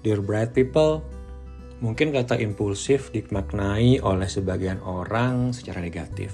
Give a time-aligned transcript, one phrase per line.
[0.00, 1.04] Dear bright people,
[1.84, 6.32] mungkin kata impulsif dimaknai oleh sebagian orang secara negatif.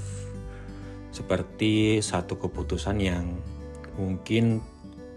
[1.11, 3.27] Seperti satu keputusan yang
[3.99, 4.63] mungkin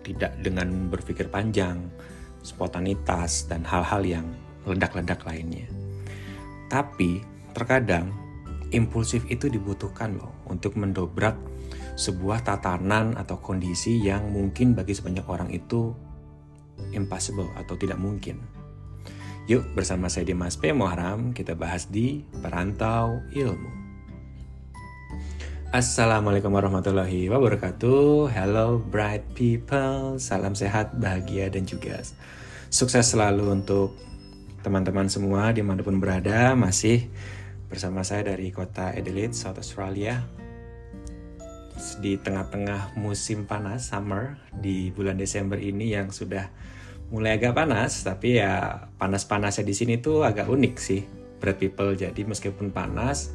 [0.01, 1.93] tidak dengan berpikir panjang,
[2.41, 4.25] spontanitas, dan hal-hal yang
[4.65, 5.69] ledak-ledak lainnya.
[6.73, 7.21] Tapi
[7.53, 8.09] terkadang
[8.73, 11.37] impulsif itu dibutuhkan loh untuk mendobrak
[11.93, 15.93] sebuah tatanan atau kondisi yang mungkin bagi sebanyak orang itu
[16.95, 18.39] impossible atau tidak mungkin.
[19.49, 20.69] Yuk bersama saya Dimas P.
[20.69, 23.71] Muharam kita bahas di Perantau Ilmu.
[25.69, 28.29] Assalamualaikum warahmatullahi wabarakatuh.
[28.29, 30.17] Hello bright people.
[30.17, 32.01] Salam sehat, bahagia dan juga
[32.73, 33.93] sukses selalu untuk
[34.61, 36.57] teman-teman semua di mana pun berada.
[36.57, 37.09] Masih
[37.69, 40.38] bersama saya dari kota Adelaide, South Australia
[42.03, 46.51] di tengah-tengah musim panas summer di bulan Desember ini yang sudah
[47.09, 51.01] mulai agak panas tapi ya panas-panasnya di sini tuh agak unik sih
[51.39, 51.95] bread people.
[51.95, 53.31] Jadi meskipun panas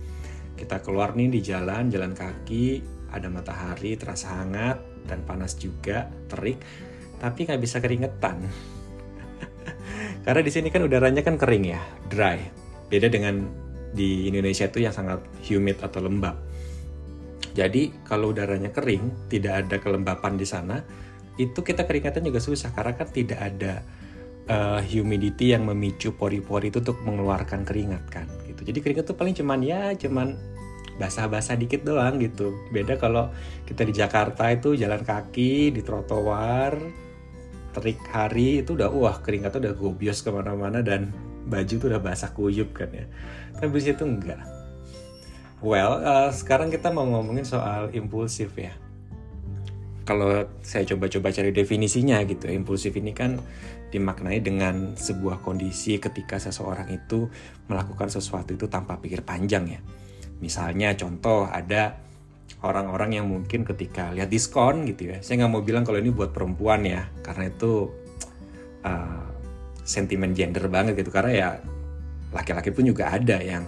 [0.54, 6.60] kita keluar nih di jalan jalan kaki ada matahari terasa hangat dan panas juga terik
[7.18, 8.44] tapi nggak bisa keringetan.
[10.24, 11.80] Karena di sini kan udaranya kan kering ya
[12.12, 12.38] dry.
[12.92, 13.40] Beda dengan
[13.96, 16.43] di Indonesia itu yang sangat humid atau lembab
[17.52, 20.80] jadi kalau udaranya kering, tidak ada kelembapan di sana,
[21.36, 23.82] itu kita keringatan juga susah karena kan tidak ada
[24.48, 28.70] uh, humidity yang memicu pori-pori itu untuk mengeluarkan keringat kan gitu.
[28.70, 30.38] Jadi keringat itu paling cuman ya cuman
[30.96, 32.54] basah-basah dikit doang gitu.
[32.70, 33.34] Beda kalau
[33.66, 36.78] kita di Jakarta itu jalan kaki di trotoar
[37.74, 41.10] terik hari itu udah wah keringatnya udah gobios ke mana-mana dan
[41.50, 43.10] baju tuh udah basah kuyup kan ya.
[43.58, 44.53] Tapi di situ enggak
[45.64, 48.76] Well, uh, sekarang kita mau ngomongin soal impulsif ya.
[50.04, 53.40] Kalau saya coba-coba cari definisinya gitu, impulsif ini kan
[53.88, 57.32] dimaknai dengan sebuah kondisi ketika seseorang itu
[57.72, 59.80] melakukan sesuatu itu tanpa pikir panjang ya.
[60.44, 61.96] Misalnya contoh ada
[62.60, 66.36] orang-orang yang mungkin ketika lihat diskon gitu ya, saya nggak mau bilang kalau ini buat
[66.36, 67.88] perempuan ya, karena itu
[68.84, 69.24] uh,
[69.80, 71.48] sentimen gender banget gitu, karena ya
[72.36, 73.64] laki-laki pun juga ada yang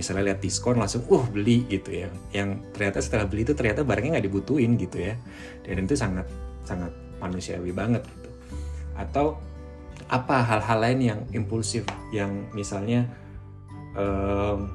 [0.00, 2.08] misalnya lihat diskon langsung uh beli gitu ya.
[2.32, 5.14] Yang ternyata setelah beli itu ternyata barangnya nggak dibutuhin gitu ya.
[5.60, 6.24] Dan itu sangat
[6.64, 6.88] sangat
[7.20, 8.30] manusiawi banget gitu.
[8.96, 9.36] Atau
[10.08, 13.04] apa hal-hal lain yang impulsif yang misalnya
[13.94, 14.72] um,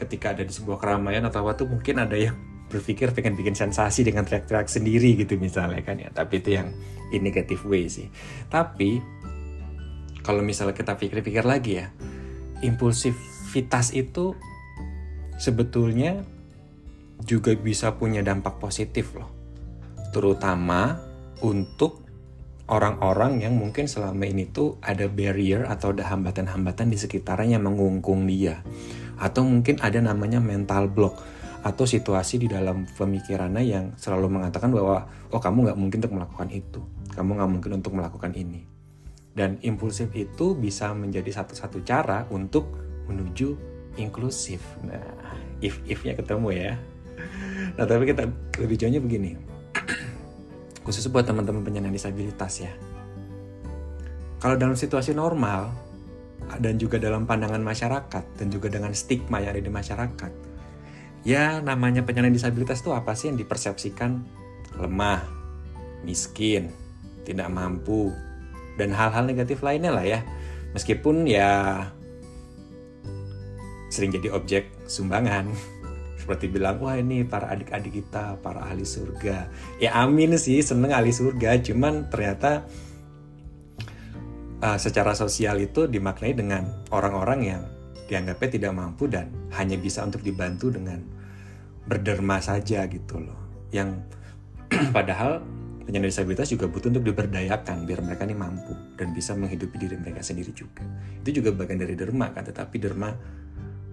[0.00, 2.34] ketika ada di sebuah keramaian atau apa tuh mungkin ada yang
[2.68, 6.08] berpikir pengen bikin sensasi dengan teriak-teriak sendiri gitu misalnya kan ya.
[6.08, 6.72] Tapi itu yang
[7.12, 8.08] in negative way sih.
[8.48, 8.98] Tapi
[10.24, 11.88] kalau misalnya kita pikir-pikir lagi ya
[12.62, 13.14] impulsif
[13.48, 14.36] aktivitas itu
[15.40, 16.20] sebetulnya
[17.24, 19.32] juga bisa punya dampak positif loh.
[20.12, 21.00] Terutama
[21.40, 22.04] untuk
[22.68, 28.28] orang-orang yang mungkin selama ini tuh ada barrier atau ada hambatan-hambatan di sekitarnya yang mengungkung
[28.28, 28.60] dia.
[29.16, 31.16] Atau mungkin ada namanya mental block
[31.64, 36.48] atau situasi di dalam pemikirannya yang selalu mengatakan bahwa oh kamu nggak mungkin untuk melakukan
[36.52, 36.84] itu,
[37.16, 38.60] kamu nggak mungkin untuk melakukan ini.
[39.32, 43.56] Dan impulsif itu bisa menjadi satu-satu cara untuk menuju
[43.98, 44.62] inklusif.
[44.86, 45.02] Nah,
[45.58, 46.72] if-if-nya ketemu ya.
[47.74, 48.30] Nah, tapi kita
[48.62, 49.34] lebih jauhnya begini.
[50.86, 52.72] Khusus buat teman-teman penyandang disabilitas ya.
[54.38, 55.74] Kalau dalam situasi normal,
[56.62, 60.32] dan juga dalam pandangan masyarakat, dan juga dengan stigma yang ada di masyarakat,
[61.26, 64.22] ya namanya penyandang disabilitas itu apa sih yang dipersepsikan
[64.78, 65.26] lemah,
[66.06, 66.70] miskin,
[67.26, 68.14] tidak mampu,
[68.78, 70.22] dan hal-hal negatif lainnya lah ya.
[70.72, 71.82] Meskipun ya
[73.88, 75.52] sering jadi objek sumbangan.
[76.20, 79.48] Seperti bilang wah ini para adik-adik kita para ahli surga.
[79.80, 81.56] Ya amin sih seneng ahli surga.
[81.64, 82.68] Cuman ternyata
[84.60, 87.62] uh, secara sosial itu dimaknai dengan orang-orang yang
[88.08, 91.00] dianggapnya tidak mampu dan hanya bisa untuk dibantu dengan
[91.88, 93.40] berderma saja gitu loh.
[93.72, 94.04] Yang
[94.96, 95.40] padahal
[95.88, 100.20] penyandang disabilitas juga butuh untuk diberdayakan biar mereka ini mampu dan bisa menghidupi diri mereka
[100.20, 100.84] sendiri juga.
[101.24, 103.16] Itu juga bagian dari derma kan tetapi derma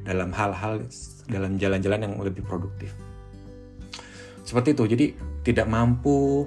[0.06, 0.86] dalam hal-hal
[1.25, 2.94] dalam jalan-jalan yang lebih produktif.
[4.46, 5.06] Seperti itu, jadi
[5.42, 6.46] tidak mampu,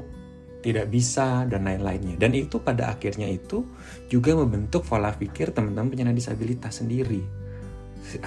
[0.62, 2.14] tidak bisa, dan lain-lainnya.
[2.14, 3.66] Dan itu pada akhirnya itu
[4.06, 7.22] juga membentuk pola pikir teman-teman penyandang disabilitas sendiri.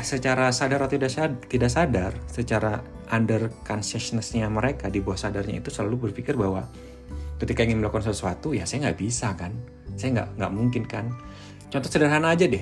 [0.04, 5.72] Secara sadar atau tidak sadar, tidak sadar secara under consciousness-nya mereka, di bawah sadarnya itu
[5.72, 6.68] selalu berpikir bahwa
[7.40, 9.56] ketika ingin melakukan sesuatu, ya saya nggak bisa kan,
[9.96, 11.10] saya nggak nggak mungkin kan.
[11.72, 12.62] Contoh sederhana aja deh,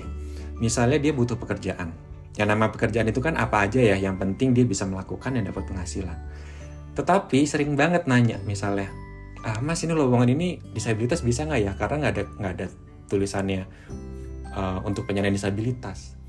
[0.61, 1.91] misalnya dia butuh pekerjaan,
[2.37, 5.65] yang nama pekerjaan itu kan apa aja ya, yang penting dia bisa melakukan dan dapat
[5.65, 6.17] penghasilan.
[6.93, 8.91] Tetapi sering banget nanya misalnya,
[9.41, 11.71] ah mas ini lowongan ini disabilitas bisa nggak ya?
[11.79, 12.67] Karena nggak ada nggak ada
[13.09, 13.63] tulisannya
[14.53, 16.19] uh, untuk penyandang disabilitas.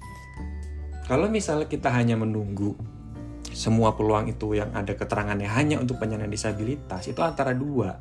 [1.10, 2.78] Kalau misalnya kita hanya menunggu
[3.50, 7.98] semua peluang itu yang ada keterangannya hanya untuk penyandang disabilitas itu antara dua.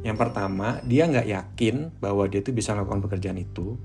[0.00, 3.76] Yang pertama, dia nggak yakin bahwa dia itu bisa melakukan pekerjaan itu.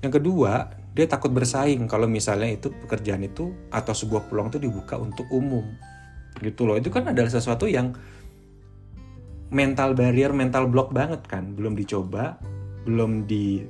[0.00, 4.96] Yang kedua, dia takut bersaing kalau misalnya itu pekerjaan itu atau sebuah peluang itu dibuka
[4.96, 5.68] untuk umum.
[6.40, 6.80] Gitu loh.
[6.80, 7.92] Itu kan adalah sesuatu yang
[9.52, 11.52] mental barrier, mental block banget kan.
[11.52, 12.40] Belum dicoba,
[12.88, 13.60] belum di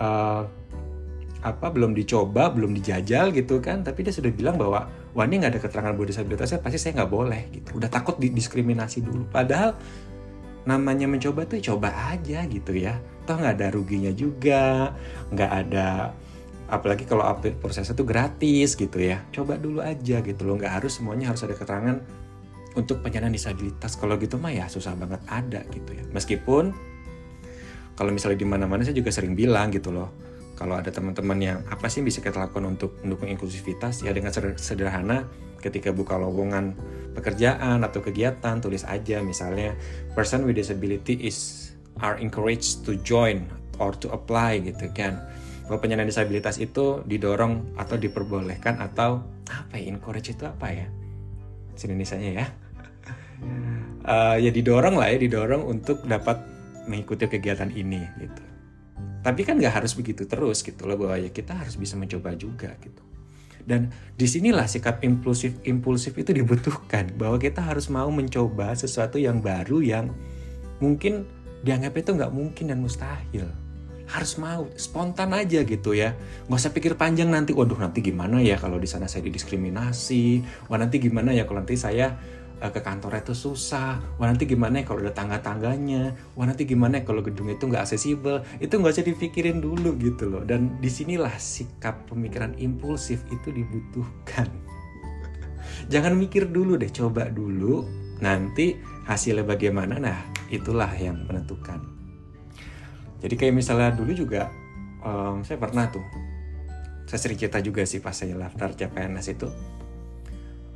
[0.00, 0.42] uh,
[1.44, 5.52] apa belum dicoba, belum dijajal gitu kan, tapi dia sudah bilang bahwa wah ini nggak
[5.52, 7.76] ada keterangan bahwa disabilitasnya pasti saya nggak boleh gitu.
[7.76, 9.28] Udah takut didiskriminasi dulu.
[9.28, 9.76] Padahal
[10.64, 12.96] namanya mencoba tuh coba aja gitu ya.
[13.28, 14.96] Toh nggak ada ruginya juga,
[15.28, 16.16] nggak ada
[16.68, 17.24] apalagi kalau
[17.60, 19.24] prosesnya tuh gratis gitu ya.
[19.32, 21.98] Coba dulu aja gitu loh, nggak harus semuanya harus ada keterangan
[22.76, 23.96] untuk penyandang disabilitas.
[23.96, 26.04] Kalau gitu mah ya susah banget ada gitu ya.
[26.12, 26.70] Meskipun
[27.98, 30.28] kalau misalnya di mana-mana saya juga sering bilang gitu loh
[30.58, 35.26] kalau ada teman-teman yang apa sih bisa kita lakukan untuk mendukung inklusivitas ya dengan sederhana
[35.62, 36.74] ketika buka lowongan
[37.14, 39.78] pekerjaan atau kegiatan tulis aja misalnya
[40.18, 41.70] person with disability is
[42.02, 43.46] are encouraged to join
[43.78, 45.22] or to apply gitu kan
[45.68, 49.20] bahwa penyandang disabilitas itu didorong atau diperbolehkan atau
[49.52, 50.88] apa ya encourage itu apa ya?
[51.78, 52.48] Indonesia ya.
[54.02, 56.40] Uh, ya didorong lah ya didorong untuk dapat
[56.88, 58.42] mengikuti kegiatan ini gitu.
[59.20, 62.72] Tapi kan nggak harus begitu terus gitu loh bahwa ya kita harus bisa mencoba juga
[62.80, 63.04] gitu.
[63.68, 69.44] Dan di sinilah sikap impulsif impulsif itu dibutuhkan bahwa kita harus mau mencoba sesuatu yang
[69.44, 70.08] baru yang
[70.80, 71.28] mungkin
[71.60, 73.52] dianggap itu nggak mungkin dan mustahil
[74.08, 76.16] harus mau spontan aja gitu ya.
[76.48, 80.42] Nggak usah pikir panjang nanti waduh nanti gimana ya kalau di sana saya didiskriminasi?
[80.72, 82.16] Wah nanti gimana ya kalau nanti saya
[82.64, 84.00] uh, ke kantor itu susah?
[84.16, 86.16] Wah nanti gimana ya kalau ada tangga-tangganya?
[86.32, 88.40] Wah nanti gimana ya kalau gedung itu nggak aksesibel?
[88.56, 90.42] Itu nggak usah dipikirin dulu gitu loh.
[90.42, 94.48] Dan di sinilah sikap pemikiran impulsif itu dibutuhkan.
[95.92, 97.84] Jangan mikir dulu deh coba dulu.
[98.24, 98.74] Nanti
[99.04, 100.00] hasilnya bagaimana?
[100.00, 100.18] Nah
[100.48, 101.97] itulah yang menentukan
[103.18, 104.50] jadi kayak misalnya dulu juga
[105.02, 106.04] um, saya pernah tuh
[107.08, 109.48] saya sering cerita juga sih pas saya daftar CPNS itu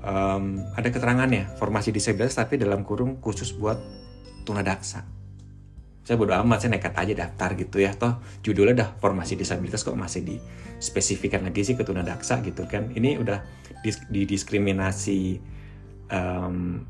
[0.03, 3.79] um, ada keterangannya formasi disabilitas tapi dalam kurung khusus buat
[4.43, 5.07] tunadaksa.
[6.03, 7.95] Saya bodo amat saya nekat aja daftar gitu ya.
[7.95, 10.37] Toh judulnya dah formasi disabilitas kok masih di
[10.83, 12.91] spesifikan lagi sih ke tunadaksa gitu kan.
[12.91, 13.39] Ini udah
[13.87, 15.39] dis, didiskriminasi
[16.11, 16.83] um,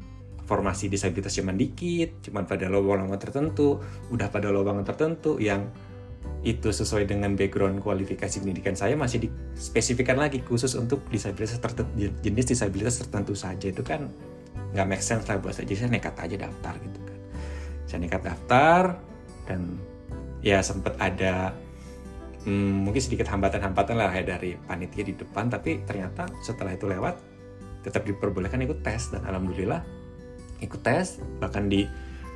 [0.47, 3.79] formasi disabilitas cuman dikit cuman pada lowongan tertentu
[4.11, 5.71] udah pada lowongan tertentu yang
[6.43, 12.47] itu sesuai dengan background kualifikasi pendidikan saya masih dispesifikan lagi khusus untuk disabilitas tertentu jenis
[12.50, 13.71] disabilitas tertentu saja.
[13.71, 14.11] Itu kan
[14.75, 15.71] nggak make sense lah buat saya.
[15.71, 17.19] Jadi saya nekat aja daftar gitu kan.
[17.87, 18.83] Saya nekat daftar
[19.47, 19.79] dan
[20.43, 21.55] ya sempat ada
[22.43, 27.15] hmm, mungkin sedikit hambatan-hambatan lah ya dari panitia di depan tapi ternyata setelah itu lewat
[27.87, 30.01] tetap diperbolehkan ikut tes dan alhamdulillah
[30.62, 31.85] ikut tes bahkan di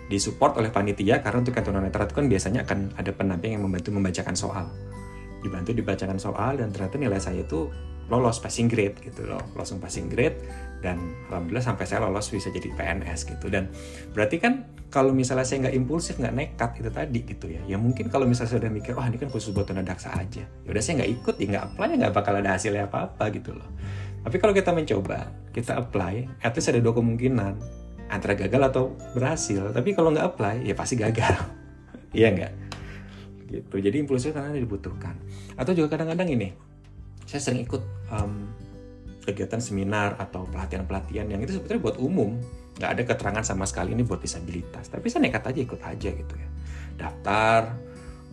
[0.06, 3.90] disupport oleh panitia karena untuk yang tunanetra itu kan biasanya akan ada pendamping yang membantu
[3.90, 4.70] membacakan soal.
[5.42, 7.70] Dibantu dibacakan soal dan ternyata nilai saya itu
[8.06, 9.42] lolos passing grade gitu loh.
[9.58, 10.38] Langsung passing grade
[10.78, 13.50] dan alhamdulillah sampai saya lolos bisa jadi PNS gitu.
[13.50, 13.66] Dan
[14.14, 17.62] berarti kan kalau misalnya saya nggak impulsif nggak nekat itu tadi gitu ya.
[17.66, 20.46] Ya mungkin kalau misalnya saya udah mikir wah oh, ini kan khusus buat tunadaksa aja.
[20.46, 23.58] Ya udah saya nggak ikut ya nggak apply nggak bakal ada hasilnya apa apa gitu
[23.58, 23.66] loh.
[24.22, 29.70] Tapi kalau kita mencoba kita apply at least ada dua kemungkinan antara gagal atau berhasil.
[29.74, 31.36] Tapi kalau nggak apply ya pasti gagal.
[32.16, 32.52] Iya nggak?
[33.52, 33.76] Gitu.
[33.76, 35.20] Jadi impulsif karena dibutuhkan.
[35.52, 36.48] Atau juga kadang-kadang ini
[37.28, 38.48] saya sering ikut um,
[39.26, 42.40] kegiatan seminar atau pelatihan-pelatihan yang itu sebetulnya buat umum.
[42.80, 44.88] Nggak ada keterangan sama sekali ini buat disabilitas.
[44.88, 46.48] Tapi saya nekat aja ikut aja gitu ya.
[46.96, 47.76] Daftar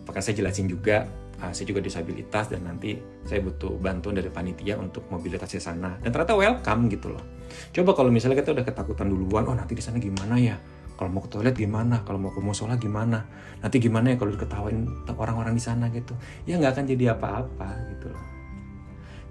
[0.08, 1.04] bahkan saya jelasin juga
[1.44, 2.96] uh, saya juga disabilitas dan nanti
[3.28, 6.00] saya butuh bantuan dari panitia untuk mobilitas di sana.
[6.00, 7.33] Dan ternyata welcome gitu loh
[7.74, 10.56] coba kalau misalnya kita udah ketakutan duluan oh nanti di sana gimana ya?
[10.94, 12.06] Kalau mau ke toilet gimana?
[12.06, 13.26] Kalau mau ke musola gimana?
[13.58, 16.14] Nanti gimana ya kalau diketawain orang-orang di sana gitu.
[16.46, 18.24] Ya nggak akan jadi apa-apa gitu loh.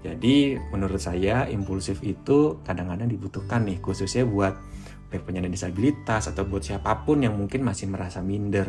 [0.04, 4.52] Jadi menurut saya impulsif itu kadang-kadang dibutuhkan nih khususnya buat
[5.08, 8.66] penyandang disabilitas atau buat siapa pun yang mungkin masih merasa minder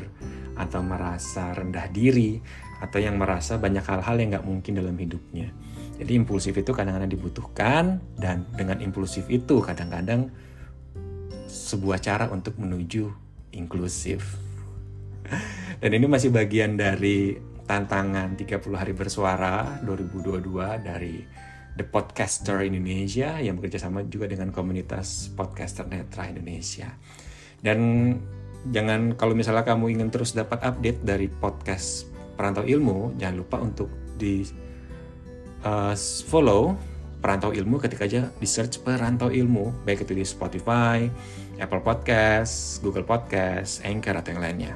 [0.56, 2.38] atau merasa rendah diri
[2.80, 5.50] atau yang merasa banyak hal-hal yang nggak mungkin dalam hidupnya.
[5.96, 10.28] Jadi impulsif itu kadang-kadang dibutuhkan dan dengan impulsif itu kadang-kadang
[11.48, 13.08] sebuah cara untuk menuju
[13.56, 14.36] inklusif.
[15.82, 21.26] Dan ini masih bagian dari tantangan 30 hari bersuara 2022 dari
[21.76, 26.94] The Podcaster Indonesia yang bekerja sama juga dengan komunitas podcaster netra Indonesia.
[27.60, 28.12] Dan
[28.70, 33.90] jangan kalau misalnya kamu ingin terus dapat update dari podcast perantau ilmu, jangan lupa untuk
[34.16, 34.46] di
[35.66, 35.98] uh,
[36.30, 36.78] follow
[37.20, 41.10] perantau ilmu ketika aja di search perantau ilmu, baik itu di Spotify,
[41.58, 44.74] Apple Podcast, Google Podcast, Anchor atau yang lainnya.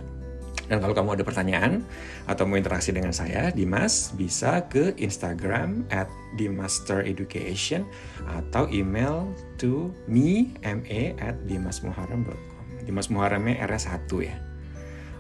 [0.69, 1.81] Dan kalau kamu ada pertanyaan
[2.29, 6.05] atau mau interaksi dengan saya, Dimas, bisa ke Instagram at
[6.37, 7.85] dimastereducation
[8.29, 9.25] atau email
[9.57, 12.65] to me, me at dimasmuharam.com.
[12.85, 14.37] Dimas Muharamnya RS1 ya.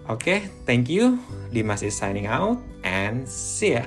[0.09, 1.21] Oke, okay, thank you.
[1.53, 3.85] Dimas is signing out and see ya.